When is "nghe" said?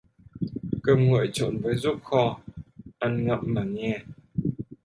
3.63-3.99